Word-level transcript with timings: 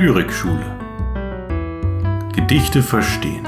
Lyrikschule. 0.00 0.78
Gedichte 2.32 2.84
verstehen. 2.84 3.44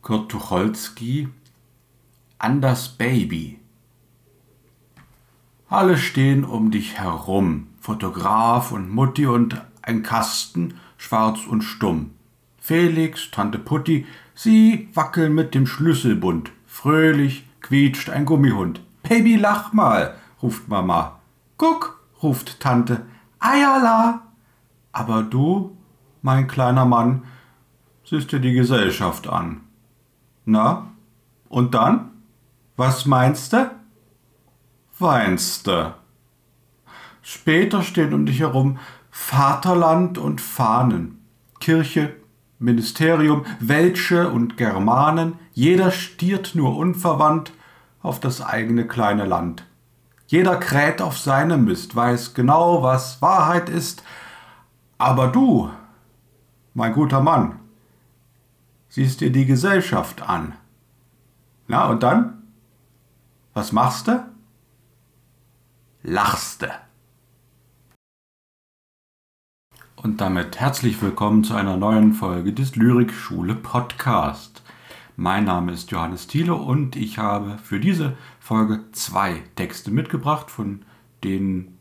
Kurt 0.00 0.30
Tucholsky 0.30 1.28
An 2.38 2.62
das 2.62 2.88
Baby. 2.88 3.58
Alle 5.68 5.98
stehen 5.98 6.42
um 6.42 6.70
dich 6.70 6.94
herum, 6.98 7.66
Fotograf 7.80 8.72
und 8.72 8.90
Mutti 8.90 9.26
und 9.26 9.60
ein 9.82 10.02
Kasten, 10.02 10.80
schwarz 10.96 11.40
und 11.46 11.60
stumm. 11.60 12.12
Felix, 12.56 13.30
Tante 13.30 13.58
Putti, 13.58 14.06
sie 14.34 14.88
wackeln 14.94 15.34
mit 15.34 15.54
dem 15.54 15.66
Schlüsselbund. 15.66 16.50
Fröhlich 16.72 17.46
quietscht 17.60 18.08
ein 18.08 18.24
Gummihund. 18.24 18.80
Baby, 19.02 19.36
lach 19.36 19.74
mal, 19.74 20.16
ruft 20.42 20.68
Mama. 20.68 21.20
Guck, 21.58 22.02
ruft 22.22 22.60
Tante. 22.60 23.04
Eierla. 23.38 24.22
Aber 24.90 25.22
du, 25.22 25.76
mein 26.22 26.48
kleiner 26.48 26.86
Mann, 26.86 27.24
siehst 28.04 28.32
dir 28.32 28.40
die 28.40 28.54
Gesellschaft 28.54 29.28
an. 29.28 29.60
Na, 30.46 30.86
und 31.50 31.74
dann? 31.74 32.10
Was 32.76 33.04
meinst 33.04 33.52
du? 33.52 33.70
Weinste. 34.98 35.94
Später 37.20 37.82
stehen 37.82 38.14
um 38.14 38.24
dich 38.24 38.40
herum 38.40 38.78
Vaterland 39.10 40.16
und 40.16 40.40
Fahnen, 40.40 41.22
Kirche, 41.60 42.16
Ministerium, 42.58 43.44
Welsche 43.60 44.30
und 44.30 44.56
Germanen, 44.56 45.34
jeder 45.54 45.90
stiert 45.90 46.54
nur 46.54 46.76
unverwandt 46.76 47.52
auf 48.02 48.20
das 48.20 48.40
eigene 48.40 48.86
kleine 48.86 49.26
Land. 49.26 49.64
Jeder 50.26 50.56
kräht 50.56 51.02
auf 51.02 51.18
seinem 51.18 51.66
Mist, 51.66 51.94
weiß 51.94 52.34
genau, 52.34 52.82
was 52.82 53.20
Wahrheit 53.20 53.68
ist, 53.68 54.02
aber 54.96 55.28
du, 55.28 55.70
mein 56.74 56.94
guter 56.94 57.20
Mann, 57.20 57.58
siehst 58.88 59.20
dir 59.20 59.30
die 59.30 59.44
Gesellschaft 59.44 60.22
an. 60.22 60.54
Na 61.68 61.88
und 61.88 62.02
dann? 62.02 62.42
Was 63.52 63.72
machst 63.72 64.08
du? 64.08 64.24
Lachste. 66.02 66.70
Und 69.96 70.20
damit 70.20 70.58
herzlich 70.58 71.00
willkommen 71.02 71.44
zu 71.44 71.54
einer 71.54 71.76
neuen 71.76 72.14
Folge 72.14 72.52
des 72.52 72.74
Lyrikschule 72.74 73.54
Podcast. 73.54 74.61
Mein 75.16 75.44
Name 75.44 75.72
ist 75.72 75.90
Johannes 75.90 76.26
Thiele 76.26 76.54
und 76.54 76.96
ich 76.96 77.18
habe 77.18 77.58
für 77.62 77.78
diese 77.78 78.16
Folge 78.40 78.80
zwei 78.92 79.42
Texte 79.56 79.90
mitgebracht, 79.90 80.50
von 80.50 80.84
denen 81.22 81.78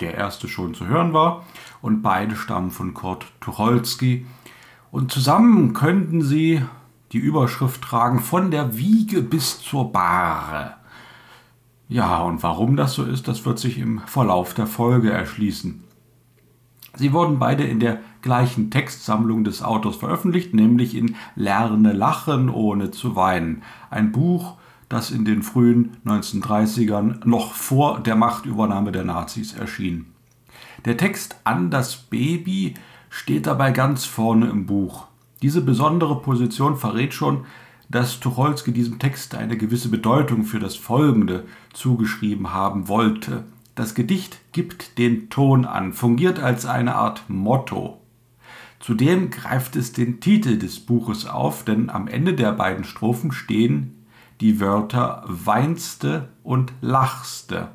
der 0.00 0.14
erste 0.14 0.48
schon 0.48 0.74
zu 0.74 0.86
hören 0.86 1.14
war. 1.14 1.46
Und 1.80 2.02
beide 2.02 2.36
stammen 2.36 2.70
von 2.70 2.92
Kurt 2.92 3.26
Tucholsky. 3.40 4.26
Und 4.90 5.12
zusammen 5.12 5.72
könnten 5.72 6.22
sie 6.22 6.62
die 7.12 7.18
Überschrift 7.18 7.80
tragen 7.82 8.20
von 8.20 8.50
der 8.50 8.76
Wiege 8.76 9.22
bis 9.22 9.60
zur 9.60 9.90
Bahre. 9.90 10.74
Ja, 11.88 12.18
und 12.22 12.42
warum 12.42 12.76
das 12.76 12.94
so 12.94 13.04
ist, 13.04 13.28
das 13.28 13.46
wird 13.46 13.58
sich 13.58 13.78
im 13.78 14.00
Verlauf 14.00 14.52
der 14.52 14.66
Folge 14.66 15.10
erschließen. 15.10 15.84
Sie 16.96 17.12
wurden 17.12 17.38
beide 17.38 17.64
in 17.64 17.80
der 17.80 18.00
gleichen 18.24 18.70
Textsammlung 18.70 19.44
des 19.44 19.62
Autors 19.62 19.96
veröffentlicht, 19.96 20.54
nämlich 20.54 20.96
in 20.96 21.14
Lerne 21.36 21.92
lachen 21.92 22.48
ohne 22.48 22.90
zu 22.90 23.16
weinen. 23.16 23.62
Ein 23.90 24.12
Buch, 24.12 24.54
das 24.88 25.10
in 25.10 25.26
den 25.26 25.42
frühen 25.42 25.98
1930ern 26.06 27.26
noch 27.26 27.52
vor 27.52 28.00
der 28.00 28.16
Machtübernahme 28.16 28.92
der 28.92 29.04
Nazis 29.04 29.52
erschien. 29.52 30.06
Der 30.86 30.96
Text 30.96 31.36
An 31.44 31.70
das 31.70 31.96
Baby 31.96 32.74
steht 33.10 33.46
dabei 33.46 33.72
ganz 33.72 34.06
vorne 34.06 34.48
im 34.48 34.64
Buch. 34.64 35.06
Diese 35.42 35.60
besondere 35.60 36.22
Position 36.22 36.78
verrät 36.78 37.12
schon, 37.12 37.44
dass 37.90 38.20
Tucholsky 38.20 38.72
diesem 38.72 38.98
Text 38.98 39.34
eine 39.34 39.58
gewisse 39.58 39.90
Bedeutung 39.90 40.44
für 40.44 40.60
das 40.60 40.76
Folgende 40.76 41.44
zugeschrieben 41.74 42.54
haben 42.54 42.88
wollte. 42.88 43.44
Das 43.74 43.94
Gedicht 43.94 44.40
gibt 44.52 44.96
den 44.96 45.28
Ton 45.28 45.66
an, 45.66 45.92
fungiert 45.92 46.38
als 46.38 46.64
eine 46.64 46.94
Art 46.94 47.24
Motto. 47.28 48.00
Zudem 48.84 49.30
greift 49.30 49.76
es 49.76 49.94
den 49.94 50.20
Titel 50.20 50.58
des 50.58 50.78
Buches 50.78 51.24
auf, 51.24 51.64
denn 51.64 51.88
am 51.88 52.06
Ende 52.06 52.34
der 52.34 52.52
beiden 52.52 52.84
Strophen 52.84 53.32
stehen 53.32 54.04
die 54.42 54.60
Wörter 54.60 55.24
weinste 55.26 56.28
und 56.42 56.74
lachste, 56.82 57.68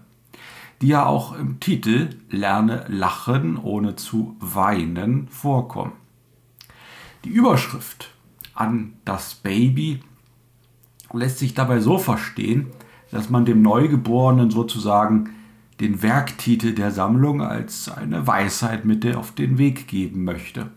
die 0.83 0.89
ja 0.89 1.07
auch 1.07 1.35
im 1.35 1.59
Titel 1.59 2.09
Lerne 2.29 2.85
lachen 2.89 3.57
ohne 3.57 3.95
zu 3.95 4.35
weinen 4.39 5.27
vorkommen. 5.29 5.93
Die 7.25 7.29
Überschrift 7.29 8.11
an 8.53 8.93
das 9.03 9.33
Baby 9.33 10.01
lässt 11.11 11.39
sich 11.39 11.55
dabei 11.55 11.79
so 11.79 11.97
verstehen, 11.97 12.67
dass 13.09 13.31
man 13.31 13.45
dem 13.45 13.63
Neugeborenen 13.63 14.51
sozusagen 14.51 15.31
den 15.79 16.03
Werktitel 16.03 16.75
der 16.75 16.91
Sammlung 16.91 17.41
als 17.41 17.89
eine 17.89 18.27
Weisheit 18.27 18.85
mit 18.85 19.15
auf 19.15 19.31
den 19.31 19.57
Weg 19.57 19.87
geben 19.87 20.23
möchte. 20.23 20.69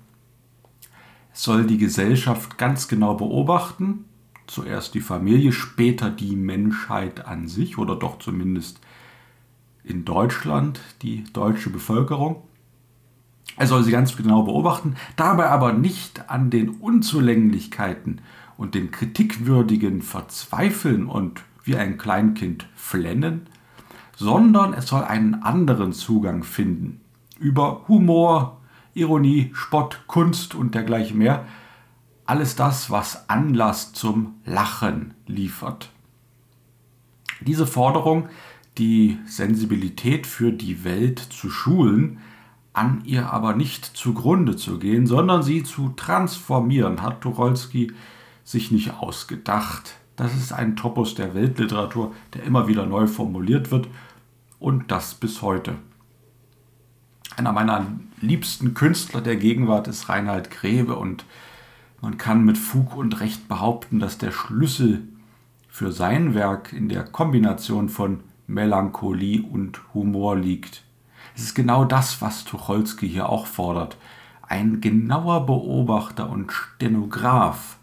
Soll 1.33 1.67
die 1.67 1.79
Gesellschaft 1.79 2.59
ganz 2.59 2.89
genau 2.89 3.15
beobachten, 3.15 4.05
zuerst 4.47 4.95
die 4.95 5.01
Familie, 5.01 5.53
später 5.53 6.11
die 6.11 6.37
Menschheit 6.37 7.27
an 7.27 7.49
sich 7.49 7.79
oder 7.79 7.97
doch 7.97 8.19
zumindest 8.19 8.81
in 9.85 10.05
Deutschland 10.05 10.81
die 11.03 11.25
deutsche 11.33 11.71
Bevölkerung. 11.71 12.43
Er 13.57 13.67
soll 13.67 13.83
sie 13.83 13.91
ganz 13.91 14.17
genau 14.17 14.43
beobachten, 14.43 14.97
dabei 15.17 15.49
aber 15.49 15.73
nicht 15.73 16.31
an 16.31 16.51
den 16.51 16.71
Unzulänglichkeiten 16.71 18.21
und 18.57 18.75
dem 18.75 18.91
kritikwürdigen 18.91 20.03
verzweifeln 20.03 21.07
und 21.07 21.43
wie 21.65 21.77
ein 21.77 21.99
Kleinkind 21.99 22.67
flennen, 22.75 23.47
sondern 24.17 24.73
es 24.73 24.87
soll 24.87 25.03
einen 25.03 25.43
anderen 25.43 25.93
Zugang 25.93 26.45
finden. 26.45 27.01
Über 27.39 27.87
Humor, 27.89 28.62
Ironie, 28.95 29.51
Spott, 29.55 30.03
Kunst 30.07 30.55
und 30.55 30.75
dergleichen 30.75 31.19
mehr. 31.19 31.47
Alles 32.25 32.57
das, 32.57 32.91
was 32.91 33.29
Anlass 33.29 33.93
zum 33.93 34.35
Lachen 34.45 35.15
liefert. 35.27 35.91
Diese 37.41 37.67
Forderung, 37.67 38.29
die 38.79 39.19
Sensibilität 39.27 40.27
für 40.27 40.53
die 40.53 40.85
Welt 40.85 41.19
zu 41.19 41.51
schulen, 41.51 42.19
an 42.73 43.03
ihr 43.05 43.31
aber 43.33 43.55
nicht 43.55 43.85
zugrunde 43.85 44.57
zu 44.57 44.79
gehen, 44.79 45.07
sondern 45.07 45.43
sie 45.43 45.63
zu 45.63 45.91
transformieren, 45.91 47.03
hat 47.03 47.21
Tucholsky 47.21 47.93
sich 48.45 48.71
nicht 48.71 48.95
ausgedacht. 48.95 49.97
Das 50.17 50.35
ist 50.35 50.53
ein 50.53 50.77
Topos 50.77 51.15
der 51.15 51.35
Weltliteratur, 51.35 52.15
der 52.35 52.45
immer 52.45 52.69
wieder 52.69 52.87
neu 52.87 53.07
formuliert 53.07 53.71
wird 53.71 53.89
und 54.59 54.91
das 54.91 55.15
bis 55.15 55.43
heute. 55.43 55.77
Einer 57.37 57.53
meiner 57.53 57.87
liebsten 58.23 58.75
Künstler 58.75 59.21
der 59.21 59.37
Gegenwart 59.37 59.89
ist 59.89 60.09
Reinhard 60.09 60.51
Grebe 60.51 60.97
und 60.97 61.25
man 62.01 62.19
kann 62.19 62.45
mit 62.45 62.59
Fug 62.59 62.97
und 62.97 63.21
Recht 63.21 63.49
behaupten, 63.49 64.01
dass 64.01 64.19
der 64.19 64.33
Schlüssel 64.33 65.07
für 65.69 65.93
sein 65.93 66.35
Werk 66.35 66.73
in 66.73 66.89
der 66.89 67.05
Kombination 67.05 67.89
von 67.89 68.21
Melancholie 68.47 69.43
und 69.43 69.81
Humor 69.95 70.37
liegt. 70.37 70.83
Es 71.35 71.43
ist 71.45 71.55
genau 71.55 71.85
das, 71.85 72.21
was 72.21 72.45
Tucholsky 72.45 73.09
hier 73.09 73.29
auch 73.29 73.47
fordert. 73.47 73.97
Ein 74.43 74.81
genauer 74.81 75.47
Beobachter 75.47 76.29
und 76.29 76.53
Stenograf, 76.53 77.79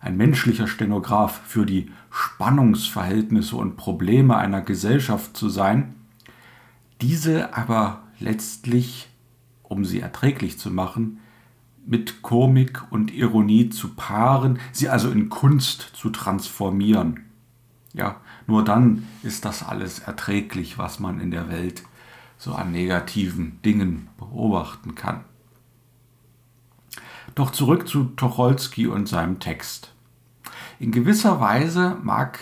ein 0.00 0.16
menschlicher 0.16 0.66
Stenograf 0.66 1.40
für 1.46 1.64
die 1.64 1.92
Spannungsverhältnisse 2.10 3.54
und 3.56 3.76
Probleme 3.76 4.36
einer 4.36 4.62
Gesellschaft 4.62 5.36
zu 5.36 5.48
sein, 5.48 5.94
diese 7.00 7.54
aber 7.54 8.02
letztlich, 8.18 9.08
um 9.72 9.84
sie 9.84 10.00
erträglich 10.00 10.58
zu 10.58 10.70
machen, 10.70 11.18
mit 11.84 12.22
Komik 12.22 12.84
und 12.90 13.12
Ironie 13.12 13.70
zu 13.70 13.94
paaren, 13.94 14.58
sie 14.70 14.88
also 14.88 15.10
in 15.10 15.30
Kunst 15.30 15.80
zu 15.94 16.10
transformieren. 16.10 17.24
Ja, 17.92 18.20
nur 18.46 18.64
dann 18.64 19.08
ist 19.22 19.44
das 19.44 19.66
alles 19.66 19.98
erträglich, 19.98 20.78
was 20.78 21.00
man 21.00 21.20
in 21.20 21.30
der 21.30 21.50
Welt 21.50 21.82
so 22.38 22.54
an 22.54 22.70
negativen 22.70 23.60
Dingen 23.64 24.08
beobachten 24.18 24.94
kann. 24.94 25.24
Doch 27.34 27.50
zurück 27.50 27.88
zu 27.88 28.04
Tucholsky 28.16 28.86
und 28.86 29.08
seinem 29.08 29.40
Text. 29.40 29.94
In 30.78 30.92
gewisser 30.92 31.40
Weise 31.40 31.96
mag 32.02 32.38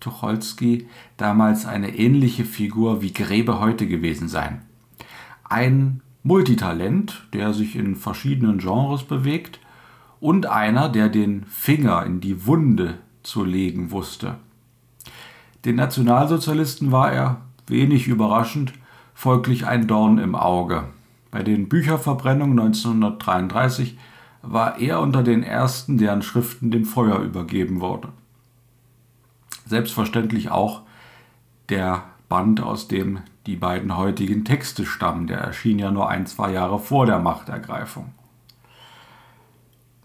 Tucholsky 0.00 0.88
damals 1.16 1.66
eine 1.66 1.96
ähnliche 1.96 2.44
Figur 2.44 3.02
wie 3.02 3.12
Grebe 3.12 3.60
heute 3.60 3.86
gewesen 3.86 4.28
sein. 4.28 4.62
Ein 5.44 6.00
Multitalent, 6.26 7.28
der 7.32 7.54
sich 7.54 7.76
in 7.76 7.94
verschiedenen 7.94 8.58
Genres 8.58 9.04
bewegt 9.04 9.60
und 10.18 10.46
einer, 10.46 10.88
der 10.88 11.08
den 11.08 11.44
Finger 11.44 12.04
in 12.04 12.20
die 12.20 12.46
Wunde 12.46 12.98
zu 13.22 13.44
legen 13.44 13.92
wusste. 13.92 14.34
Den 15.64 15.76
Nationalsozialisten 15.76 16.90
war 16.90 17.12
er, 17.12 17.42
wenig 17.68 18.08
überraschend, 18.08 18.72
folglich 19.14 19.68
ein 19.68 19.86
Dorn 19.86 20.18
im 20.18 20.34
Auge. 20.34 20.88
Bei 21.30 21.44
den 21.44 21.68
Bücherverbrennungen 21.68 22.58
1933 22.58 23.96
war 24.42 24.80
er 24.80 25.00
unter 25.00 25.22
den 25.22 25.44
ersten, 25.44 25.96
deren 25.96 26.22
Schriften 26.22 26.72
dem 26.72 26.86
Feuer 26.86 27.20
übergeben 27.20 27.80
wurde. 27.80 28.08
Selbstverständlich 29.64 30.50
auch 30.50 30.82
der 31.68 32.02
Band, 32.28 32.60
aus 32.60 32.88
dem 32.88 33.20
die 33.46 33.56
beiden 33.56 33.96
heutigen 33.96 34.44
Texte 34.44 34.84
stammen. 34.84 35.26
Der 35.26 35.38
erschien 35.38 35.78
ja 35.78 35.90
nur 35.90 36.08
ein, 36.08 36.26
zwei 36.26 36.52
Jahre 36.52 36.78
vor 36.78 37.06
der 37.06 37.18
Machtergreifung. 37.18 38.12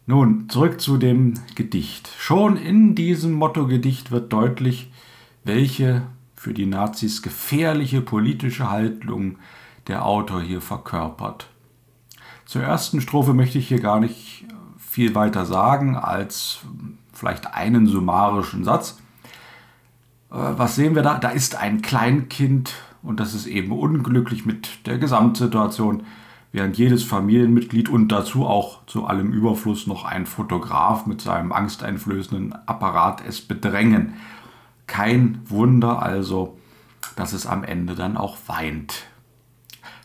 Nun, 0.05 0.49
zurück 0.49 0.81
zu 0.81 0.97
dem 0.97 1.35
Gedicht. 1.55 2.09
Schon 2.17 2.57
in 2.57 2.95
diesem 2.95 3.33
Motto-Gedicht 3.33 4.11
wird 4.11 4.33
deutlich, 4.33 4.91
welche 5.43 6.03
für 6.35 6.53
die 6.53 6.65
Nazis 6.65 7.21
gefährliche 7.21 8.01
politische 8.01 8.69
Haltung 8.69 9.37
der 9.87 10.05
Autor 10.05 10.41
hier 10.41 10.61
verkörpert. 10.61 11.47
Zur 12.45 12.63
ersten 12.63 12.99
Strophe 12.99 13.33
möchte 13.33 13.57
ich 13.57 13.67
hier 13.67 13.79
gar 13.79 13.99
nicht 13.99 14.45
viel 14.77 15.15
weiter 15.15 15.45
sagen 15.45 15.95
als 15.95 16.59
vielleicht 17.13 17.53
einen 17.53 17.87
summarischen 17.87 18.63
Satz. 18.63 18.99
Äh, 20.31 20.57
was 20.57 20.75
sehen 20.75 20.95
wir 20.95 21.03
da? 21.03 21.17
Da 21.17 21.29
ist 21.29 21.55
ein 21.55 21.81
Kleinkind 21.81 22.73
und 23.03 23.19
das 23.19 23.33
ist 23.33 23.47
eben 23.47 23.71
unglücklich 23.71 24.45
mit 24.45 24.85
der 24.87 24.97
Gesamtsituation, 24.97 26.03
während 26.51 26.77
jedes 26.77 27.03
Familienmitglied 27.03 27.89
und 27.89 28.09
dazu 28.09 28.45
auch 28.45 28.85
zu 28.85 29.05
allem 29.05 29.31
Überfluss 29.31 29.87
noch 29.87 30.05
ein 30.05 30.25
Fotograf 30.25 31.05
mit 31.05 31.21
seinem 31.21 31.51
angsteinflößenden 31.51 32.53
Apparat 32.67 33.23
es 33.25 33.41
bedrängen. 33.41 34.15
Kein 34.87 35.39
Wunder 35.45 36.01
also, 36.01 36.57
dass 37.15 37.33
es 37.33 37.45
am 37.45 37.63
Ende 37.63 37.95
dann 37.95 38.17
auch 38.17 38.37
weint. 38.47 39.05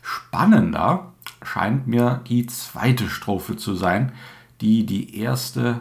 Spannender 0.03 1.13
scheint 1.43 1.89
mir 1.89 2.23
die 2.29 2.47
zweite 2.47 3.09
Strophe 3.09 3.57
zu 3.57 3.75
sein, 3.75 4.13
die 4.61 4.87
die 4.87 5.19
erste 5.19 5.81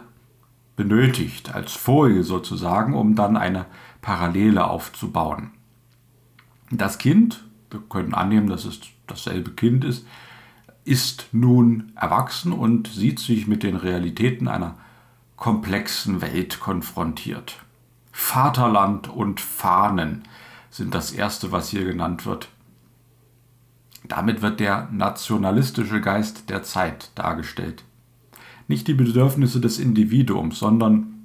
benötigt, 0.74 1.54
als 1.54 1.72
Folie 1.72 2.24
sozusagen, 2.24 2.94
um 2.94 3.14
dann 3.14 3.36
eine 3.36 3.66
Parallele 4.06 4.64
aufzubauen. 4.70 5.50
Das 6.70 6.98
Kind, 6.98 7.42
wir 7.72 7.80
können 7.80 8.14
annehmen, 8.14 8.46
dass 8.46 8.64
es 8.64 8.78
dasselbe 9.08 9.50
Kind 9.50 9.84
ist, 9.84 10.06
ist 10.84 11.26
nun 11.32 11.90
erwachsen 11.96 12.52
und 12.52 12.86
sieht 12.86 13.18
sich 13.18 13.48
mit 13.48 13.64
den 13.64 13.74
Realitäten 13.74 14.46
einer 14.46 14.76
komplexen 15.34 16.22
Welt 16.22 16.60
konfrontiert. 16.60 17.56
Vaterland 18.12 19.08
und 19.08 19.40
Fahnen 19.40 20.22
sind 20.70 20.94
das 20.94 21.10
Erste, 21.10 21.50
was 21.50 21.70
hier 21.70 21.84
genannt 21.84 22.26
wird. 22.26 22.46
Damit 24.04 24.40
wird 24.40 24.60
der 24.60 24.88
nationalistische 24.92 26.00
Geist 26.00 26.48
der 26.48 26.62
Zeit 26.62 27.10
dargestellt. 27.16 27.82
Nicht 28.68 28.86
die 28.86 28.94
Bedürfnisse 28.94 29.60
des 29.60 29.80
Individuums, 29.80 30.60
sondern 30.60 31.15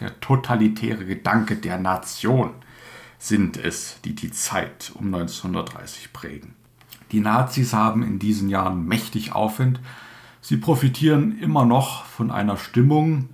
der 0.00 0.20
totalitäre 0.20 1.04
Gedanke 1.04 1.56
der 1.56 1.78
Nation 1.78 2.50
sind 3.18 3.56
es, 3.56 4.00
die 4.04 4.14
die 4.14 4.30
Zeit 4.30 4.92
um 4.94 5.06
1930 5.06 6.12
prägen. 6.12 6.54
Die 7.12 7.20
Nazis 7.20 7.72
haben 7.72 8.02
in 8.02 8.18
diesen 8.18 8.48
Jahren 8.48 8.86
mächtig 8.86 9.32
Aufwind. 9.32 9.80
Sie 10.40 10.56
profitieren 10.56 11.38
immer 11.38 11.64
noch 11.64 12.04
von 12.06 12.30
einer 12.30 12.56
Stimmung, 12.56 13.28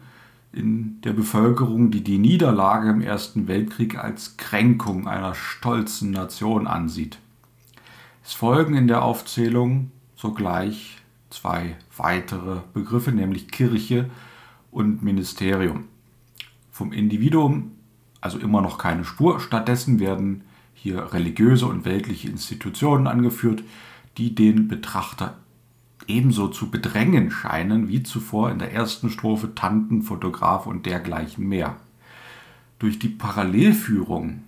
in 0.56 1.02
der 1.02 1.12
Bevölkerung, 1.12 1.90
die 1.90 2.02
die 2.02 2.18
Niederlage 2.18 2.88
im 2.88 3.02
Ersten 3.02 3.46
Weltkrieg 3.46 3.98
als 3.98 4.38
Kränkung 4.38 5.06
einer 5.06 5.34
stolzen 5.34 6.10
Nation 6.10 6.66
ansieht. 6.66 7.18
Es 8.24 8.32
folgen 8.32 8.74
in 8.74 8.88
der 8.88 9.02
Aufzählung 9.02 9.90
sogleich 10.16 10.96
zwei 11.28 11.76
weitere 11.96 12.60
Begriffe, 12.72 13.12
nämlich 13.12 13.48
Kirche 13.48 14.08
und 14.70 15.02
Ministerium. 15.02 15.84
Vom 16.76 16.92
Individuum 16.92 17.70
also 18.20 18.38
immer 18.38 18.60
noch 18.60 18.76
keine 18.76 19.06
Spur, 19.06 19.40
stattdessen 19.40 19.98
werden 19.98 20.42
hier 20.74 21.14
religiöse 21.14 21.64
und 21.64 21.86
weltliche 21.86 22.28
Institutionen 22.28 23.06
angeführt, 23.06 23.62
die 24.18 24.34
den 24.34 24.68
Betrachter 24.68 25.38
ebenso 26.06 26.48
zu 26.48 26.70
bedrängen 26.70 27.30
scheinen 27.30 27.88
wie 27.88 28.02
zuvor 28.02 28.50
in 28.50 28.58
der 28.58 28.74
ersten 28.74 29.08
Strophe 29.08 29.54
Tanten, 29.54 30.02
Fotograf 30.02 30.66
und 30.66 30.84
dergleichen 30.84 31.48
mehr. 31.48 31.76
Durch 32.78 32.98
die 32.98 33.08
Parallelführung 33.08 34.42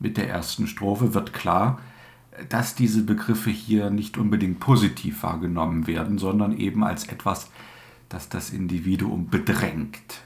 mit 0.00 0.18
der 0.18 0.28
ersten 0.28 0.66
Strophe 0.66 1.14
wird 1.14 1.32
klar, 1.32 1.80
dass 2.50 2.74
diese 2.74 3.04
Begriffe 3.04 3.48
hier 3.48 3.88
nicht 3.88 4.18
unbedingt 4.18 4.60
positiv 4.60 5.22
wahrgenommen 5.22 5.86
werden, 5.86 6.18
sondern 6.18 6.58
eben 6.58 6.84
als 6.84 7.04
etwas, 7.08 7.50
das 8.10 8.28
das 8.28 8.50
Individuum 8.50 9.28
bedrängt. 9.28 10.20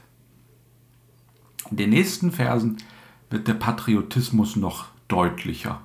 In 1.71 1.77
den 1.77 1.89
nächsten 1.89 2.31
Versen 2.31 2.77
wird 3.29 3.47
der 3.47 3.55
Patriotismus 3.55 4.55
noch 4.55 4.85
deutlicher. 5.07 5.81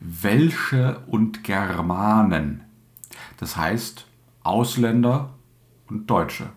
Welche 0.00 1.00
und 1.06 1.44
Germanen 1.44 2.64
das 3.40 3.56
heißt 3.56 4.06
Ausländer 4.42 5.30
und 5.88 6.08
Deutsche. 6.08 6.50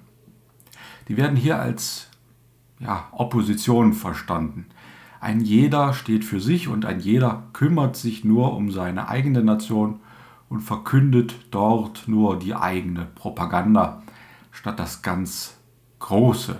Die 1.07 1.17
werden 1.17 1.37
hier 1.37 1.59
als 1.59 2.09
ja, 2.79 3.07
Opposition 3.11 3.93
verstanden. 3.93 4.67
Ein 5.21 5.39
jeder 5.39 5.93
steht 5.93 6.25
für 6.25 6.41
sich 6.41 6.67
und 6.67 6.85
ein 6.85 6.99
jeder 6.99 7.43
kümmert 7.53 7.95
sich 7.95 8.25
nur 8.25 8.53
um 8.55 8.69
seine 8.69 9.07
eigene 9.07 9.43
Nation 9.43 10.01
und 10.49 10.59
verkündet 10.59 11.35
dort 11.51 12.07
nur 12.07 12.37
die 12.37 12.53
eigene 12.53 13.05
Propaganda, 13.15 14.03
statt 14.51 14.77
das 14.77 15.01
ganz 15.01 15.57
große 15.99 16.57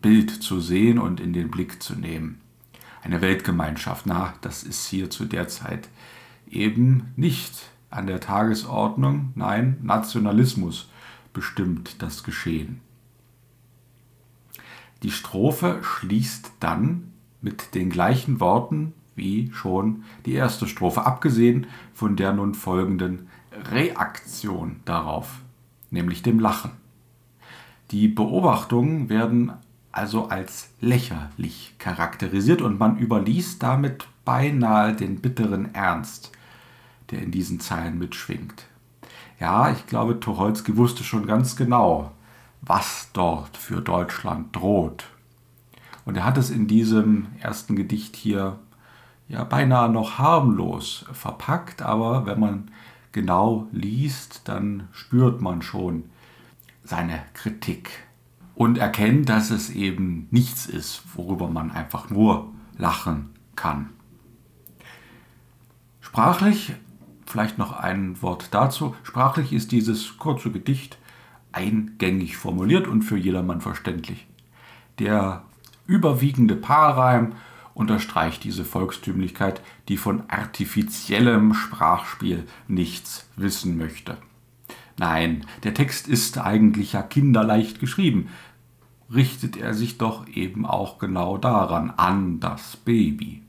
Bild 0.00 0.30
zu 0.30 0.60
sehen 0.60 0.98
und 0.98 1.20
in 1.20 1.32
den 1.32 1.50
Blick 1.50 1.82
zu 1.82 1.94
nehmen. 1.94 2.40
Eine 3.02 3.20
Weltgemeinschaft, 3.20 4.06
na, 4.06 4.34
das 4.40 4.62
ist 4.62 4.86
hier 4.88 5.10
zu 5.10 5.24
der 5.24 5.48
Zeit 5.48 5.88
eben 6.50 7.12
nicht 7.16 7.70
an 7.90 8.06
der 8.06 8.20
Tagesordnung, 8.20 9.32
nein, 9.34 9.78
Nationalismus 9.82 10.90
bestimmt 11.32 12.02
das 12.02 12.22
Geschehen. 12.22 12.80
Die 15.02 15.10
Strophe 15.10 15.78
schließt 15.82 16.52
dann 16.60 17.12
mit 17.40 17.74
den 17.74 17.88
gleichen 17.88 18.40
Worten 18.40 18.94
wie 19.14 19.50
schon 19.52 20.04
die 20.26 20.32
erste 20.32 20.66
Strophe, 20.66 21.04
abgesehen 21.04 21.66
von 21.92 22.16
der 22.16 22.32
nun 22.32 22.54
folgenden 22.54 23.28
Reaktion 23.70 24.80
darauf, 24.84 25.40
nämlich 25.90 26.22
dem 26.22 26.40
Lachen. 26.40 26.72
Die 27.90 28.08
Beobachtungen 28.08 29.08
werden 29.08 29.52
also 29.98 30.28
als 30.28 30.70
lächerlich 30.80 31.74
charakterisiert 31.78 32.62
und 32.62 32.78
man 32.78 32.98
überliest 32.98 33.62
damit 33.62 34.06
beinahe 34.24 34.94
den 34.94 35.20
bitteren 35.20 35.74
Ernst 35.74 36.32
der 37.10 37.22
in 37.22 37.30
diesen 37.30 37.60
Zeilen 37.60 37.98
mitschwingt. 37.98 38.66
Ja, 39.40 39.70
ich 39.70 39.86
glaube, 39.86 40.20
Tucholsky 40.20 40.76
wusste 40.76 41.04
schon 41.04 41.26
ganz 41.26 41.56
genau, 41.56 42.12
was 42.60 43.10
dort 43.12 43.56
für 43.56 43.80
Deutschland 43.80 44.54
droht. 44.54 45.04
Und 46.04 46.16
er 46.16 46.24
hat 46.24 46.38
es 46.38 46.50
in 46.50 46.66
diesem 46.66 47.28
ersten 47.40 47.76
Gedicht 47.76 48.16
hier 48.16 48.58
ja 49.28 49.44
beinahe 49.44 49.88
noch 49.88 50.18
harmlos 50.18 51.04
verpackt, 51.12 51.82
aber 51.82 52.26
wenn 52.26 52.40
man 52.40 52.70
genau 53.12 53.68
liest, 53.72 54.42
dann 54.48 54.88
spürt 54.92 55.40
man 55.40 55.62
schon 55.62 56.04
seine 56.82 57.22
Kritik 57.34 57.90
und 58.58 58.76
erkennt, 58.76 59.28
dass 59.28 59.50
es 59.50 59.70
eben 59.70 60.28
nichts 60.30 60.66
ist, 60.66 61.02
worüber 61.14 61.48
man 61.48 61.70
einfach 61.70 62.10
nur 62.10 62.52
lachen 62.76 63.30
kann. 63.56 63.90
Sprachlich 66.00 66.74
Vielleicht 67.28 67.58
noch 67.58 67.72
ein 67.72 68.22
Wort 68.22 68.48
dazu. 68.52 68.96
Sprachlich 69.02 69.52
ist 69.52 69.70
dieses 69.70 70.16
kurze 70.16 70.50
Gedicht 70.50 70.96
eingängig 71.52 72.38
formuliert 72.38 72.88
und 72.88 73.02
für 73.02 73.18
jedermann 73.18 73.60
verständlich. 73.60 74.26
Der 74.98 75.44
überwiegende 75.86 76.56
Paarreim 76.56 77.32
unterstreicht 77.74 78.44
diese 78.44 78.64
Volkstümlichkeit, 78.64 79.60
die 79.88 79.98
von 79.98 80.22
artifiziellem 80.28 81.52
Sprachspiel 81.52 82.46
nichts 82.66 83.28
wissen 83.36 83.76
möchte. 83.76 84.16
Nein, 84.98 85.46
der 85.62 85.74
Text 85.74 86.08
ist 86.08 86.38
eigentlich 86.38 86.92
ja 86.92 87.02
kinderleicht 87.02 87.80
geschrieben. 87.80 88.28
Richtet 89.14 89.56
er 89.56 89.72
sich 89.72 89.96
doch 89.96 90.26
eben 90.28 90.66
auch 90.66 90.98
genau 90.98 91.38
daran, 91.38 91.90
an 91.96 92.40
das 92.40 92.76
Baby. 92.76 93.42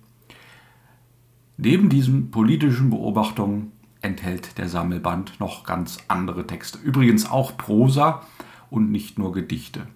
Neben 1.57 1.89
diesen 1.89 2.31
politischen 2.31 2.89
Beobachtungen 2.89 3.71
enthält 4.01 4.57
der 4.57 4.69
Sammelband 4.69 5.39
noch 5.39 5.65
ganz 5.65 5.97
andere 6.07 6.47
Texte. 6.47 6.77
Übrigens 6.77 7.29
auch 7.29 7.57
Prosa 7.57 8.21
und 8.69 8.91
nicht 8.91 9.19
nur 9.19 9.33
Gedichte. 9.33 9.87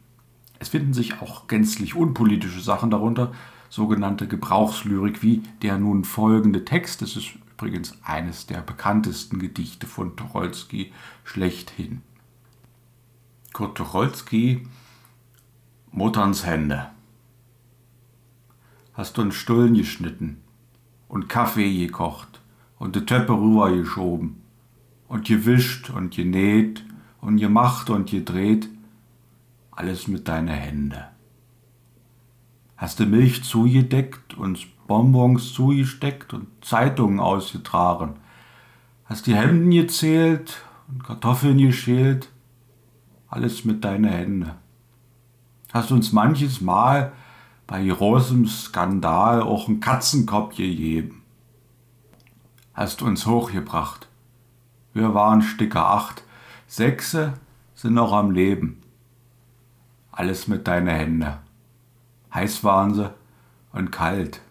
Es 0.59 0.69
finden 0.69 0.93
sich 0.93 1.21
auch 1.21 1.47
gänzlich 1.47 1.95
unpolitische 1.95 2.59
Sachen 2.59 2.89
darunter, 2.89 3.31
sogenannte 3.69 4.27
Gebrauchslyrik, 4.27 5.23
wie 5.23 5.43
der 5.61 5.77
nun 5.77 6.03
folgende 6.03 6.65
Text. 6.65 7.01
Das 7.01 7.15
ist 7.15 7.29
übrigens 7.63 7.97
eines 8.03 8.45
der 8.45 8.59
bekanntesten 8.59 9.39
Gedichte 9.39 9.87
von 9.87 10.17
Tucholsky 10.17 10.91
schlechthin. 11.23 12.01
Kurt 13.53 13.77
Tucholsky, 13.77 14.67
Mutterns 15.89 16.45
Hände. 16.45 16.89
Hast 18.93 19.15
du 19.15 19.21
einen 19.21 19.31
Stullen 19.31 19.75
geschnitten 19.75 20.41
und 21.07 21.29
Kaffee 21.29 21.87
gekocht 21.87 22.41
und 22.79 22.97
die 22.97 23.05
Töpfe 23.05 23.31
rübergeschoben 23.31 24.41
und 25.07 25.25
gewischt 25.25 25.89
und 25.89 26.13
genäht 26.13 26.83
und 27.21 27.37
gemacht 27.37 27.89
und 27.89 28.09
gedreht, 28.09 28.67
alles 29.71 30.09
mit 30.09 30.27
deinen 30.27 30.49
Händen. 30.49 31.12
Hast 32.75 32.99
du 32.99 33.05
Milch 33.05 33.43
zugedeckt 33.43 34.33
und 34.33 34.67
Bonbons 34.87 35.53
zugesteckt 35.53 36.33
und 36.33 36.47
Zeitungen 36.61 37.19
ausgetragen. 37.19 38.15
Hast 39.05 39.27
die 39.27 39.35
Hemden 39.35 39.71
gezählt 39.71 40.61
und 40.87 41.03
Kartoffeln 41.03 41.57
geschält. 41.57 42.29
Alles 43.27 43.65
mit 43.65 43.83
deinen 43.83 44.05
Händen. 44.05 44.51
Hast 45.71 45.91
uns 45.91 46.11
manches 46.11 46.61
Mal 46.61 47.13
bei 47.65 47.85
großem 47.85 48.45
Skandal 48.45 49.41
auch 49.41 49.67
einen 49.67 49.79
Katzenkopf 49.79 50.57
gegeben. 50.57 51.23
Hast 52.73 53.01
uns 53.01 53.25
hochgebracht. 53.25 54.07
Wir 54.93 55.13
waren 55.13 55.41
Sticker 55.41 55.87
acht. 55.87 56.23
Sechse 56.67 57.33
sind 57.73 57.93
noch 57.93 58.13
am 58.13 58.31
Leben. 58.31 58.81
Alles 60.11 60.47
mit 60.47 60.67
deinen 60.67 60.87
Händen. 60.87 61.33
Heiß 62.33 62.63
waren 62.63 62.93
sie 62.93 63.13
und 63.71 63.91
kalt. 63.91 64.41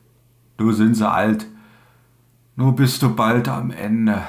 Du 0.57 0.73
sind 0.73 0.95
sie 0.95 1.11
alt. 1.11 1.47
Nur 2.55 2.77
bist 2.77 3.03
du 3.03 3.15
bald 3.15 3.49
am 3.49 3.71
Ende. 3.71 4.23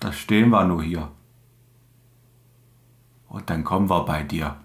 Da 0.00 0.12
stehen 0.12 0.50
wir 0.50 0.64
nur 0.64 0.82
hier. 0.82 1.10
Und 3.28 3.48
dann 3.50 3.64
kommen 3.64 3.88
wir 3.88 4.04
bei 4.04 4.22
dir 4.22 4.56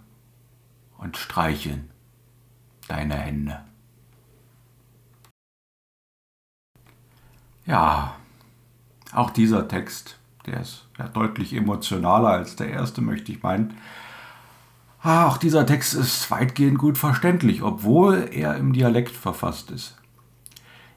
und 0.98 1.18
streicheln 1.18 1.90
deine 2.88 3.16
Hände. 3.16 3.62
Ja, 7.66 8.16
auch 9.14 9.30
dieser 9.30 9.68
Text, 9.68 10.20
der 10.46 10.62
ist 10.62 10.88
ja 10.98 11.08
deutlich 11.08 11.54
emotionaler 11.54 12.30
als 12.30 12.56
der 12.56 12.70
erste, 12.70 13.02
möchte 13.02 13.32
ich 13.32 13.44
meinen. 13.44 13.78
Auch 15.02 15.38
dieser 15.38 15.66
Text 15.66 15.94
ist 15.94 16.30
weitgehend 16.30 16.78
gut 16.78 16.98
verständlich, 16.98 17.64
obwohl 17.64 18.30
er 18.32 18.58
im 18.58 18.74
Dialekt 18.74 19.12
verfasst 19.12 19.72
ist. 19.72 19.96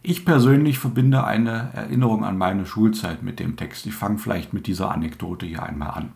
Ich 0.02 0.24
persönlich 0.24 0.80
verbinde 0.80 1.22
eine 1.24 1.70
Erinnerung 1.74 2.24
an 2.24 2.36
meine 2.36 2.66
Schulzeit 2.66 3.22
mit 3.22 3.38
dem 3.38 3.56
Text. 3.56 3.86
Ich 3.86 3.94
fange 3.94 4.18
vielleicht 4.18 4.52
mit 4.52 4.66
dieser 4.66 4.90
Anekdote 4.90 5.46
hier 5.46 5.62
einmal 5.62 5.90
an. 5.90 6.12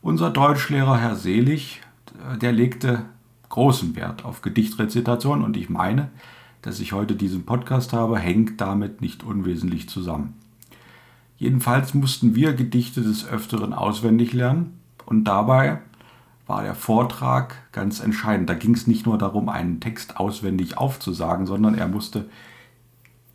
Unser 0.00 0.30
Deutschlehrer 0.30 0.96
Herr 0.98 1.16
Selig, 1.16 1.80
der 2.40 2.52
legte 2.52 3.06
großen 3.48 3.96
Wert 3.96 4.24
auf 4.24 4.42
Gedichtrezitation 4.42 5.42
und 5.42 5.56
ich 5.56 5.68
meine, 5.68 6.10
dass 6.62 6.78
ich 6.78 6.92
heute 6.92 7.16
diesen 7.16 7.44
Podcast 7.44 7.92
habe, 7.92 8.18
hängt 8.18 8.60
damit 8.60 9.00
nicht 9.00 9.24
unwesentlich 9.24 9.88
zusammen. 9.88 10.34
Jedenfalls 11.36 11.94
mussten 11.94 12.36
wir 12.36 12.52
Gedichte 12.52 13.02
des 13.02 13.26
Öfteren 13.26 13.72
auswendig 13.72 14.32
lernen 14.32 14.78
und 15.04 15.24
dabei 15.24 15.80
war 16.48 16.62
der 16.62 16.74
Vortrag 16.74 17.54
ganz 17.72 18.00
entscheidend. 18.00 18.48
Da 18.48 18.54
ging 18.54 18.74
es 18.74 18.86
nicht 18.86 19.06
nur 19.06 19.18
darum, 19.18 19.48
einen 19.48 19.80
Text 19.80 20.16
auswendig 20.16 20.78
aufzusagen, 20.78 21.46
sondern 21.46 21.76
er 21.76 21.86
musste 21.86 22.28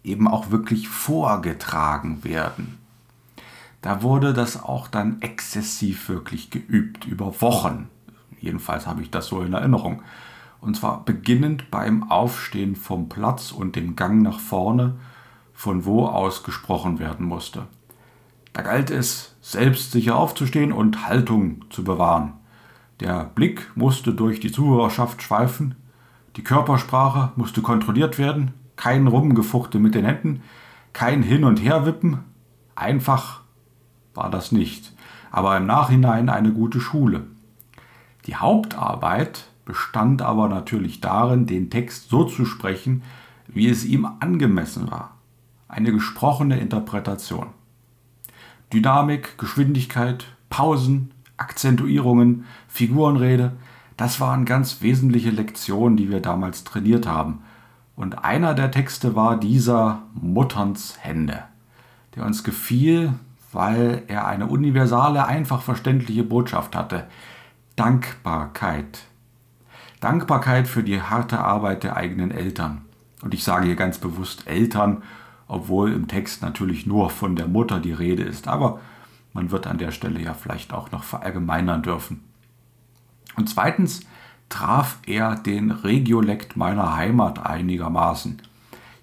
eben 0.04 0.28
auch 0.28 0.50
wirklich 0.52 0.90
vorgetragen 0.90 2.24
werden. 2.24 2.80
Da 3.82 4.02
wurde 4.02 4.34
das 4.34 4.62
auch 4.62 4.88
dann 4.88 5.22
exzessiv 5.22 6.10
wirklich 6.10 6.50
geübt, 6.50 7.06
über 7.06 7.42
Wochen. 7.42 7.88
Jedenfalls 8.40 8.88
habe 8.88 9.02
ich 9.02 9.12
das 9.12 9.28
so 9.28 9.42
in 9.42 9.54
Erinnerung. 9.54 10.02
Und 10.60 10.76
zwar 10.76 11.06
beginnend 11.06 11.70
beim 11.70 12.10
Aufstehen 12.10 12.76
vom 12.76 13.10
Platz 13.10 13.52
und 13.52 13.76
dem 13.76 13.96
Gang 13.96 14.22
nach 14.22 14.40
vorne, 14.40 14.96
von 15.54 15.86
wo 15.86 16.08
aus 16.08 16.44
gesprochen 16.44 16.98
werden 16.98 17.26
musste. 17.26 17.68
Da 18.54 18.62
galt 18.62 18.90
es, 18.90 19.36
selbstsicher 19.42 20.16
aufzustehen 20.16 20.72
und 20.72 21.06
Haltung 21.06 21.66
zu 21.70 21.84
bewahren. 21.84 22.34
Der 23.00 23.26
Blick 23.26 23.72
musste 23.76 24.14
durch 24.14 24.40
die 24.40 24.52
Zuhörerschaft 24.52 25.22
schweifen, 25.22 25.76
die 26.36 26.44
Körpersprache 26.44 27.32
musste 27.36 27.62
kontrolliert 27.62 28.18
werden, 28.18 28.54
kein 28.76 29.08
Rumgefuchte 29.08 29.80
mit 29.80 29.96
den 29.96 30.06
Händen, 30.06 30.42
kein 30.94 31.22
Hin- 31.24 31.44
und 31.44 31.62
Herwippen. 31.62 32.20
Einfach 32.76 33.42
war 34.14 34.30
das 34.30 34.52
nicht, 34.52 34.94
aber 35.32 35.58
im 35.58 35.66
Nachhinein 35.66 36.30
eine 36.30 36.52
gute 36.52 36.80
Schule. 36.80 37.26
Die 38.26 38.36
Hauptarbeit 38.36 39.50
bestand 39.66 40.22
aber 40.22 40.48
natürlich 40.48 41.02
darin, 41.02 41.46
den 41.46 41.70
Text 41.70 42.10
so 42.10 42.24
zu 42.24 42.46
sprechen, 42.46 43.04
wie 43.48 43.70
es 43.70 43.86
ihm 43.86 44.08
angemessen 44.20 44.90
war. 44.90 45.18
Eine 45.68 45.92
gesprochene 45.92 46.60
Interpretation. 46.60 47.48
Dynamik, 48.72 49.38
Geschwindigkeit, 49.38 50.26
Pausen, 50.50 51.13
Akzentuierungen, 51.44 52.46
Figurenrede, 52.68 53.52
das 53.98 54.20
waren 54.20 54.46
ganz 54.46 54.82
wesentliche 54.82 55.30
Lektionen, 55.30 55.98
die 55.98 56.10
wir 56.10 56.20
damals 56.20 56.64
trainiert 56.64 57.06
haben 57.06 57.40
und 57.96 58.24
einer 58.24 58.54
der 58.54 58.72
Texte 58.72 59.16
war 59.16 59.40
dieser 59.40 60.02
Mutterns 60.14 60.98
Hände, 61.00 61.44
der 62.16 62.26
uns 62.26 62.44
gefiel, 62.44 63.14
weil 63.52 64.04
er 64.08 64.26
eine 64.26 64.48
universale, 64.48 65.26
einfach 65.26 65.62
verständliche 65.62 66.24
Botschaft 66.24 66.76
hatte. 66.76 67.06
Dankbarkeit. 67.76 69.04
Dankbarkeit 70.00 70.68
für 70.68 70.84
die 70.84 71.02
harte 71.02 71.40
Arbeit 71.40 71.84
der 71.84 71.96
eigenen 71.96 72.32
Eltern. 72.32 72.82
Und 73.22 73.34
ich 73.34 73.44
sage 73.44 73.68
hier 73.68 73.76
ganz 73.76 74.00
bewusst 74.00 74.48
Eltern, 74.48 75.04
obwohl 75.48 75.94
im 75.94 76.08
Text 76.08 76.42
natürlich 76.42 76.88
nur 76.88 77.10
von 77.10 77.36
der 77.36 77.48
Mutter 77.48 77.80
die 77.80 77.94
Rede 77.94 78.24
ist. 78.24 78.48
Aber 78.48 78.80
man 79.34 79.52
wird 79.52 79.68
an 79.68 79.78
der 79.78 79.92
Stelle 79.92 80.22
ja 80.22 80.34
vielleicht 80.34 80.74
auch 80.74 80.92
noch 80.92 81.04
verallgemeinern 81.04 81.82
dürfen. 81.82 82.24
Und 83.36 83.50
zweitens, 83.50 84.02
traf 84.50 85.00
er 85.08 85.36
den 85.36 85.72
Regiolekt 85.72 86.56
meiner 86.56 86.96
Heimat 86.96 87.44
einigermaßen. 87.44 88.42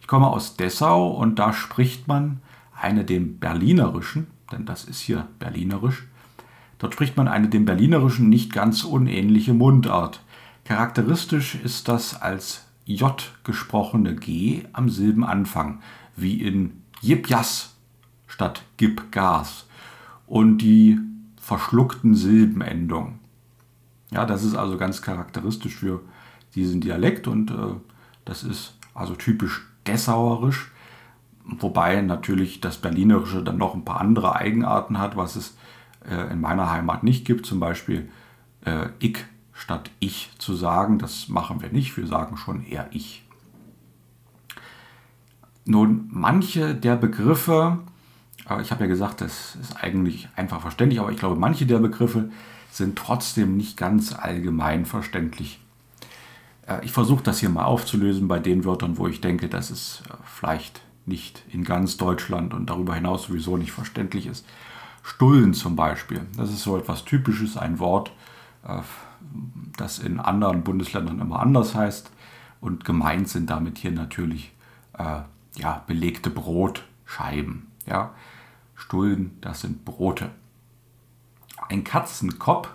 Ich 0.00 0.06
komme 0.06 0.28
aus 0.28 0.56
Dessau 0.56 1.08
und 1.08 1.38
da 1.38 1.52
spricht 1.52 2.06
man 2.06 2.40
eine 2.80 3.04
dem 3.04 3.38
Berlinerischen, 3.38 4.28
denn 4.52 4.64
das 4.64 4.84
ist 4.84 5.00
hier 5.00 5.26
Berlinerisch, 5.38 6.06
dort 6.78 6.94
spricht 6.94 7.16
man 7.16 7.28
eine 7.28 7.48
dem 7.48 7.64
Berlinerischen 7.64 8.28
nicht 8.28 8.52
ganz 8.52 8.84
unähnliche 8.84 9.52
Mundart. 9.52 10.22
Charakteristisch 10.64 11.56
ist 11.56 11.88
das 11.88 12.22
als 12.22 12.66
J 12.84 13.32
gesprochene 13.44 14.14
G 14.14 14.64
am 14.72 14.88
Silbenanfang, 14.88 15.80
wie 16.16 16.40
in 16.40 16.82
Jipjas 17.00 17.74
statt 18.28 18.62
Gib 18.76 19.10
Gas 19.10 19.66
und 20.30 20.58
die 20.58 20.96
verschluckten 21.40 22.14
Silbenendungen. 22.14 23.18
Ja, 24.12 24.24
das 24.24 24.44
ist 24.44 24.54
also 24.54 24.78
ganz 24.78 25.02
charakteristisch 25.02 25.74
für 25.74 26.02
diesen 26.54 26.80
Dialekt 26.80 27.26
und 27.26 27.50
äh, 27.50 27.74
das 28.24 28.44
ist 28.44 28.76
also 28.94 29.16
typisch 29.16 29.66
dessauerisch, 29.88 30.70
wobei 31.44 32.00
natürlich 32.00 32.60
das 32.60 32.78
Berlinerische 32.78 33.42
dann 33.42 33.58
noch 33.58 33.74
ein 33.74 33.84
paar 33.84 34.00
andere 34.00 34.36
Eigenarten 34.36 34.98
hat, 34.98 35.16
was 35.16 35.34
es 35.34 35.56
äh, 36.08 36.32
in 36.32 36.40
meiner 36.40 36.70
Heimat 36.70 37.02
nicht 37.02 37.24
gibt. 37.24 37.44
Zum 37.44 37.58
Beispiel 37.58 38.08
äh, 38.64 38.88
ich 39.00 39.24
statt 39.52 39.90
ich 39.98 40.30
zu 40.38 40.54
sagen, 40.54 40.98
das 40.98 41.28
machen 41.28 41.60
wir 41.60 41.70
nicht, 41.70 41.96
wir 41.96 42.06
sagen 42.06 42.36
schon 42.36 42.64
eher 42.64 42.86
ich. 42.92 43.24
Nun, 45.64 46.08
manche 46.08 46.76
der 46.76 46.94
Begriffe, 46.94 47.80
ich 48.58 48.70
habe 48.70 48.84
ja 48.84 48.88
gesagt, 48.88 49.20
das 49.20 49.56
ist 49.56 49.76
eigentlich 49.82 50.28
einfach 50.34 50.60
verständlich, 50.60 51.00
aber 51.00 51.12
ich 51.12 51.18
glaube, 51.18 51.36
manche 51.36 51.66
der 51.66 51.78
Begriffe 51.78 52.30
sind 52.70 52.96
trotzdem 52.96 53.56
nicht 53.56 53.76
ganz 53.76 54.12
allgemein 54.12 54.86
verständlich. 54.86 55.60
Äh, 56.66 56.84
ich 56.84 56.92
versuche 56.92 57.22
das 57.22 57.38
hier 57.38 57.50
mal 57.50 57.64
aufzulösen 57.64 58.28
bei 58.28 58.38
den 58.38 58.64
Wörtern, 58.64 58.98
wo 58.98 59.06
ich 59.06 59.20
denke, 59.20 59.48
dass 59.48 59.70
es 59.70 60.02
äh, 60.08 60.14
vielleicht 60.24 60.80
nicht 61.06 61.42
in 61.50 61.64
ganz 61.64 61.96
Deutschland 61.96 62.54
und 62.54 62.70
darüber 62.70 62.94
hinaus 62.94 63.24
sowieso 63.24 63.56
nicht 63.56 63.72
verständlich 63.72 64.26
ist. 64.26 64.46
Stullen 65.02 65.54
zum 65.54 65.76
Beispiel, 65.76 66.20
das 66.36 66.50
ist 66.50 66.62
so 66.62 66.76
etwas 66.76 67.04
Typisches, 67.04 67.56
ein 67.56 67.78
Wort, 67.78 68.12
äh, 68.66 68.80
das 69.76 69.98
in 69.98 70.20
anderen 70.20 70.62
Bundesländern 70.62 71.20
immer 71.20 71.40
anders 71.40 71.74
heißt. 71.74 72.10
Und 72.60 72.84
gemeint 72.84 73.28
sind 73.28 73.48
damit 73.48 73.78
hier 73.78 73.92
natürlich 73.92 74.52
äh, 74.98 75.20
ja, 75.56 75.82
belegte 75.86 76.30
Brotscheiben. 76.30 77.68
Ja. 77.86 78.12
Stullen, 78.80 79.36
das 79.40 79.60
sind 79.60 79.84
Brote. 79.84 80.30
Ein 81.68 81.84
Katzenkopf, 81.84 82.70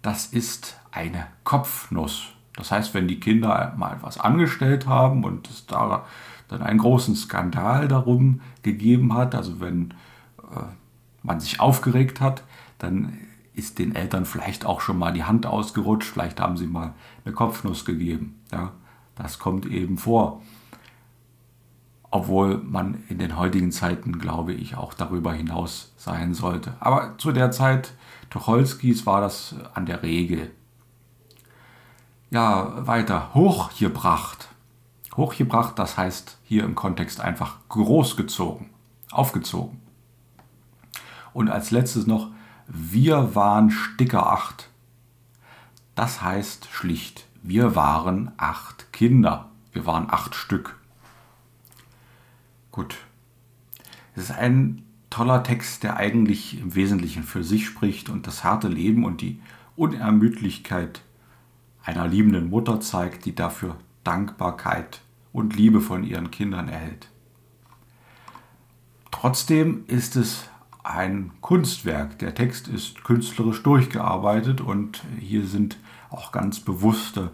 das 0.00 0.26
ist 0.26 0.78
eine 0.92 1.26
Kopfnuss. 1.44 2.28
Das 2.54 2.70
heißt, 2.70 2.94
wenn 2.94 3.08
die 3.08 3.20
Kinder 3.20 3.74
mal 3.76 3.94
etwas 3.94 4.18
angestellt 4.18 4.86
haben 4.86 5.24
und 5.24 5.50
es 5.50 5.66
da 5.66 6.04
dann 6.48 6.62
einen 6.62 6.78
großen 6.78 7.14
Skandal 7.14 7.88
darum 7.88 8.40
gegeben 8.62 9.14
hat, 9.14 9.34
also 9.34 9.60
wenn 9.60 9.94
äh, 10.38 10.62
man 11.22 11.40
sich 11.40 11.60
aufgeregt 11.60 12.20
hat, 12.20 12.42
dann 12.78 13.18
ist 13.54 13.78
den 13.78 13.94
Eltern 13.94 14.24
vielleicht 14.24 14.64
auch 14.64 14.80
schon 14.80 14.98
mal 14.98 15.12
die 15.12 15.24
Hand 15.24 15.46
ausgerutscht, 15.46 16.12
vielleicht 16.12 16.40
haben 16.40 16.56
sie 16.56 16.66
mal 16.66 16.94
eine 17.24 17.34
Kopfnuss 17.34 17.84
gegeben. 17.84 18.40
Ja, 18.52 18.72
das 19.16 19.38
kommt 19.38 19.66
eben 19.66 19.98
vor. 19.98 20.42
Obwohl 22.10 22.58
man 22.58 23.04
in 23.08 23.18
den 23.18 23.36
heutigen 23.36 23.70
Zeiten, 23.70 24.18
glaube 24.18 24.52
ich, 24.52 24.76
auch 24.76 24.94
darüber 24.94 25.32
hinaus 25.32 25.92
sein 25.96 26.34
sollte. 26.34 26.74
Aber 26.80 27.16
zu 27.18 27.30
der 27.30 27.52
Zeit 27.52 27.92
Tucholskis 28.30 29.06
war 29.06 29.20
das 29.20 29.54
an 29.74 29.86
der 29.86 30.02
Regel. 30.02 30.50
Ja, 32.30 32.86
weiter. 32.86 33.34
Hochgebracht. 33.34 34.48
Hochgebracht, 35.16 35.78
das 35.78 35.98
heißt 35.98 36.38
hier 36.44 36.64
im 36.64 36.76
Kontext 36.76 37.20
einfach 37.20 37.56
großgezogen, 37.68 38.70
aufgezogen. 39.10 39.80
Und 41.32 41.48
als 41.48 41.70
letztes 41.72 42.06
noch, 42.06 42.28
wir 42.66 43.34
waren 43.34 43.70
Sticker 43.70 44.30
acht. 44.32 44.68
Das 45.96 46.22
heißt 46.22 46.68
schlicht, 46.70 47.26
wir 47.42 47.74
waren 47.74 48.32
acht 48.36 48.92
Kinder. 48.92 49.48
Wir 49.72 49.86
waren 49.86 50.08
acht 50.10 50.34
Stück. 50.34 50.79
Gut. 52.72 52.96
Es 54.14 54.24
ist 54.24 54.32
ein 54.32 54.82
toller 55.08 55.42
Text, 55.42 55.82
der 55.82 55.96
eigentlich 55.96 56.60
im 56.60 56.74
Wesentlichen 56.74 57.24
für 57.24 57.42
sich 57.42 57.66
spricht 57.66 58.08
und 58.08 58.26
das 58.26 58.44
harte 58.44 58.68
Leben 58.68 59.04
und 59.04 59.20
die 59.20 59.40
Unermüdlichkeit 59.76 61.02
einer 61.84 62.06
liebenden 62.06 62.50
Mutter 62.50 62.80
zeigt, 62.80 63.24
die 63.24 63.34
dafür 63.34 63.76
Dankbarkeit 64.04 65.00
und 65.32 65.56
Liebe 65.56 65.80
von 65.80 66.04
ihren 66.04 66.30
Kindern 66.30 66.68
erhält. 66.68 67.08
Trotzdem 69.10 69.84
ist 69.86 70.16
es 70.16 70.48
ein 70.82 71.32
Kunstwerk. 71.40 72.18
Der 72.20 72.34
Text 72.34 72.68
ist 72.68 73.04
künstlerisch 73.04 73.62
durchgearbeitet 73.62 74.60
und 74.60 75.02
hier 75.18 75.46
sind 75.46 75.78
auch 76.10 76.32
ganz 76.32 76.60
bewusste 76.60 77.30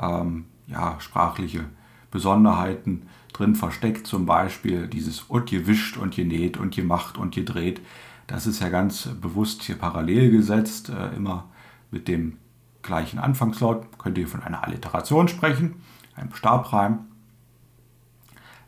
ähm, 0.00 0.46
ja, 0.66 0.96
sprachliche 1.00 1.64
Besonderheiten 2.10 3.08
drin 3.32 3.54
versteckt. 3.54 4.06
Zum 4.06 4.26
Beispiel 4.26 4.86
dieses 4.86 5.22
und 5.22 5.48
gewischt 5.50 5.96
und 5.96 6.14
genäht 6.14 6.56
und 6.56 6.74
gemacht 6.74 7.18
und 7.18 7.34
gedreht. 7.34 7.80
Das 8.26 8.46
ist 8.46 8.60
ja 8.60 8.68
ganz 8.68 9.08
bewusst 9.20 9.62
hier 9.62 9.76
parallel 9.76 10.30
gesetzt, 10.30 10.88
äh, 10.88 11.14
immer 11.16 11.44
mit 11.90 12.08
dem 12.08 12.38
gleichen 12.82 13.18
Anfangslaut. 13.18 13.86
Könnt 13.98 14.18
ihr 14.18 14.28
von 14.28 14.42
einer 14.42 14.64
Alliteration 14.64 15.28
sprechen, 15.28 15.76
einem 16.14 16.34
Stabreim. 16.34 17.00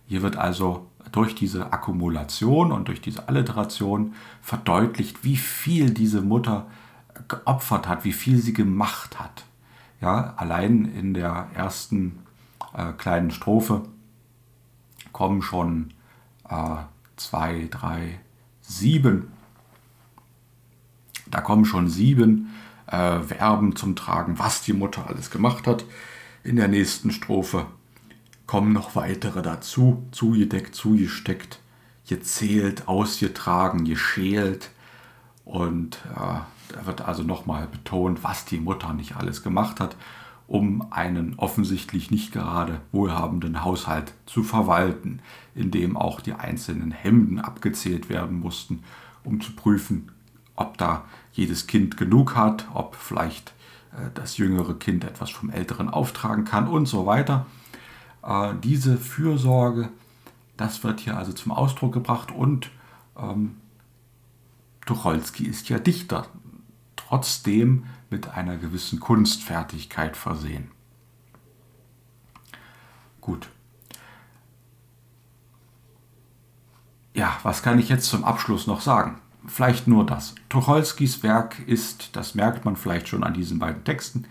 Hier 0.06 0.23
wird 0.23 0.37
also 0.37 0.87
durch 1.12 1.35
diese 1.35 1.73
Akkumulation 1.73 2.73
und 2.73 2.88
durch 2.88 3.00
diese 3.00 3.28
Alliteration 3.28 4.14
verdeutlicht, 4.42 5.25
wie 5.25 5.37
viel 5.37 5.90
diese 5.90 6.21
Mutter 6.21 6.66
geopfert 7.28 7.88
hat, 7.88 8.04
wie 8.04 8.12
viel 8.12 8.38
sie 8.38 8.52
gemacht 8.52 9.18
hat. 9.21 9.44
Ja, 10.00 10.35
allein 10.37 10.85
in 10.85 11.14
der 11.14 11.49
ersten 11.54 12.18
äh, 12.75 12.92
kleinen 12.92 13.30
Strophe 13.30 13.83
kommen 15.14 15.40
schon 15.40 15.94
äh, 16.50 16.76
zwei, 17.16 17.68
drei, 17.71 18.21
sieben. 18.61 19.33
Da 21.30 21.40
kommen 21.40 21.64
schon 21.64 21.88
sieben 21.88 22.54
äh, 22.87 23.21
Verben 23.21 23.76
zum 23.76 23.97
Tragen, 23.97 24.38
was 24.38 24.61
die 24.61 24.75
Mutter 24.75 25.06
alles 25.09 25.30
gemacht 25.30 25.66
hat. 25.66 25.87
In 26.42 26.57
der 26.57 26.68
nächsten 26.68 27.11
Strophe 27.11 27.66
kommen 28.46 28.74
noch 28.74 28.94
weitere 28.94 29.40
dazu, 29.40 30.07
zugedeckt, 30.11 30.74
zugesteckt, 30.74 31.61
gezählt, 32.07 32.87
ausgetragen, 32.87 33.87
geschält. 33.87 34.70
Und 35.46 35.96
äh, 36.14 36.72
da 36.74 36.87
wird 36.87 37.00
also 37.00 37.22
nochmal 37.22 37.68
betont, 37.68 38.22
was 38.22 38.44
die 38.44 38.59
Mutter 38.59 38.92
nicht 38.92 39.16
alles 39.16 39.42
gemacht 39.42 39.81
hat, 39.81 39.96
um 40.46 40.92
einen 40.92 41.35
offensichtlich 41.38 42.11
nicht 42.11 42.33
gerade 42.33 42.80
wohlhabenden 42.92 43.64
Haushalt 43.64 44.12
zu 44.26 44.42
verwalten, 44.42 45.20
in 45.54 45.70
dem 45.70 45.96
auch 45.96 46.20
die 46.20 46.35
einzelnen 46.35 46.90
Hemden 46.90 47.38
abgezählt 47.38 48.09
werden 48.09 48.40
mussten, 48.40 48.83
um 49.22 49.40
zu 49.40 49.52
prüfen, 49.52 50.12
ob 50.54 50.76
da 50.76 51.04
jedes 51.33 51.66
Kind 51.66 51.96
genug 51.96 52.37
hat, 52.37 52.68
ob 52.74 52.94
vielleicht 52.94 53.54
äh, 53.92 54.11
das 54.14 54.37
jüngere 54.37 54.74
Kind 54.74 55.04
etwas 55.04 55.30
vom 55.30 55.50
älteren 55.50 55.88
auftragen 55.88 56.44
kann 56.44 56.68
und 56.68 56.87
so 56.87 57.07
weiter. 57.07 57.46
Äh, 58.22 58.52
diese 58.62 58.98
Fürsorge, 58.98 59.88
das 60.57 60.85
wird 60.85 61.00
hier 61.00 61.16
also 61.16 61.33
zum 61.33 61.52
Ausdruck 61.52 61.92
gebracht 61.92 62.30
und 62.30 62.70
ähm, 63.16 63.57
Tucholsky 64.87 65.46
ist 65.46 65.70
ja 65.70 65.78
Dichter, 65.78 66.26
trotzdem 66.96 67.85
mit 68.14 68.29
einer 68.29 68.57
gewissen 68.57 69.00
Kunstfertigkeit 69.00 70.16
versehen. 70.16 70.70
Gut. 73.20 73.48
Ja, 77.12 77.37
was 77.42 77.64
kann 77.64 77.81
ich 77.81 77.88
jetzt 77.88 78.09
zum 78.09 78.22
Abschluss 78.22 78.68
noch 78.68 78.81
sagen? 78.81 79.18
Vielleicht 79.48 79.88
nur 79.88 80.07
das. 80.07 80.37
Tucholskys 80.48 81.24
Werk 81.24 81.59
ist, 81.66 82.14
das 82.14 82.37
merkt 82.37 82.64
man 82.64 82.77
vielleicht 82.77 83.09
schon 83.09 83.24
an 83.24 83.35
diesen 83.35 83.59
beiden 83.59 83.83
Texten, 83.83 84.27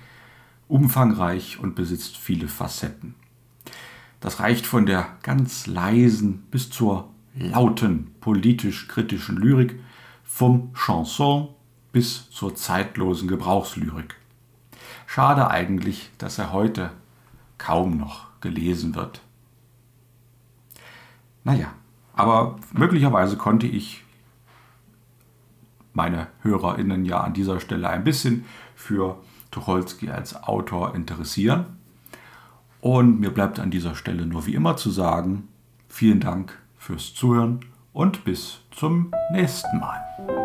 umfangreich 0.69 1.59
und 1.59 1.75
besitzt 1.75 2.15
viele 2.15 2.47
Facetten. 2.47 3.15
Das 4.21 4.39
reicht 4.39 4.65
von 4.65 4.85
der 4.85 5.09
ganz 5.23 5.67
leisen 5.67 6.43
bis 6.51 6.69
zur 6.69 7.09
lauten 7.35 8.15
politisch-kritischen 8.21 9.35
Lyrik, 9.35 9.77
vom 10.23 10.73
Chanson 10.73 11.49
bis 11.93 12.29
zur 12.31 12.55
zeitlosen 12.55 13.29
Gebrauchslyrik. 13.29 14.15
Schade 15.07 15.49
eigentlich, 15.49 16.11
dass 16.17 16.37
er 16.37 16.51
heute 16.51 16.91
kaum 17.57 17.97
noch 17.97 18.25
gelesen 18.41 18.95
wird. 18.95 19.21
Naja, 21.45 21.73
aber 22.13 22.57
möglicherweise 22.73 23.37
konnte 23.37 23.67
ich 23.67 24.03
meine 25.93 26.27
HörerInnen 26.41 27.05
ja 27.05 27.21
an 27.21 27.33
dieser 27.33 27.59
Stelle 27.59 27.89
ein 27.89 28.03
bisschen 28.03 28.45
für 28.75 29.17
Tucholsky 29.51 30.09
als 30.09 30.43
Autor 30.43 30.95
interessieren. 30.95 31.65
Und 32.81 33.19
mir 33.19 33.29
bleibt 33.29 33.59
an 33.59 33.71
dieser 33.71 33.95
Stelle 33.95 34.25
nur 34.25 34.45
wie 34.45 34.55
immer 34.55 34.75
zu 34.75 34.89
sagen, 34.89 35.47
vielen 35.87 36.19
Dank 36.19 36.57
fürs 36.77 37.13
Zuhören 37.13 37.59
und 37.93 38.25
bis 38.25 38.59
zum 38.71 39.13
nächsten 39.31 39.79
Mal. 39.79 40.42